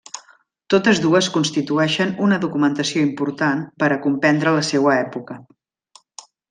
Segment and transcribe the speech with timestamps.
[0.73, 5.43] Totes dues constitueixen una documentació important per a comprendre la seua època.